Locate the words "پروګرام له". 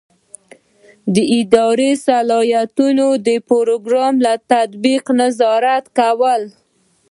3.49-4.33